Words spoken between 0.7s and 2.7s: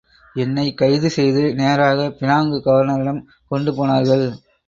கைது செய்து நேராக பினாங்கு